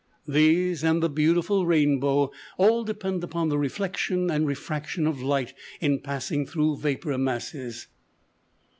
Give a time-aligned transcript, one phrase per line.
[0.27, 5.99] These, and the beautiful rainbow, all depend upon the reflection and refraction of light in
[5.99, 7.85] passing through vapor masses.